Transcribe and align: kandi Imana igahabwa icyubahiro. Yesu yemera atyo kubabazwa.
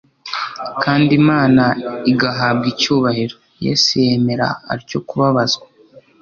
kandi 0.83 1.09
Imana 1.21 1.63
igahabwa 2.11 2.65
icyubahiro. 2.73 3.35
Yesu 3.65 3.89
yemera 4.05 4.47
atyo 4.73 4.99
kubabazwa. 5.07 5.65